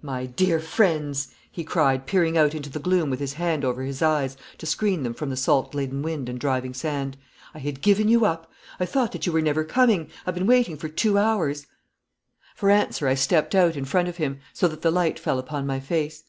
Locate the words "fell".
15.18-15.38